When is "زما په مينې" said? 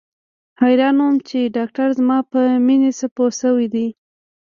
1.99-2.91